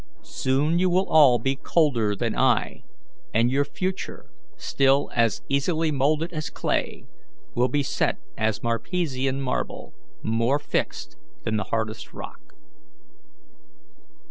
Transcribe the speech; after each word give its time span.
Soon 0.23 0.79
you 0.79 0.89
will 0.89 1.07
all 1.09 1.37
be 1.37 1.55
colder 1.55 2.15
than 2.15 2.35
I, 2.35 2.81
and 3.35 3.51
your 3.51 3.63
future, 3.63 4.31
still 4.57 5.11
as 5.13 5.43
easily 5.47 5.91
moulded 5.91 6.33
as 6.33 6.49
clay, 6.49 7.05
will 7.53 7.67
be 7.67 7.83
set 7.83 8.17
as 8.35 8.63
Marpesian 8.63 9.39
marble, 9.39 9.93
more 10.23 10.57
fixed 10.57 11.17
than 11.43 11.57
the 11.57 11.65
hardest 11.65 12.13
rock." 12.13 12.55